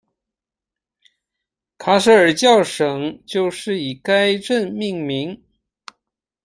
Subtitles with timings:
[1.77, 5.39] 卡舍尔教省就是以该镇命名。